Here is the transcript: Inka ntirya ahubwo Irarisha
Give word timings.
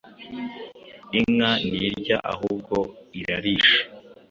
Inka 1.17 1.51
ntirya 1.69 2.17
ahubwo 2.31 2.75
Irarisha 3.19 3.79